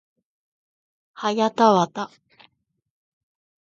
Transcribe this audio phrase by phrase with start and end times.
[1.13, 2.09] はやたわた